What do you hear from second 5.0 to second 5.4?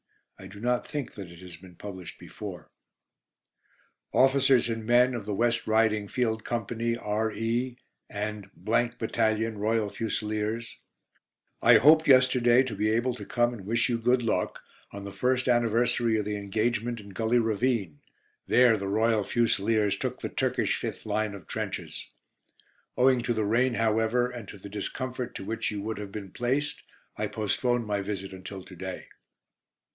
of the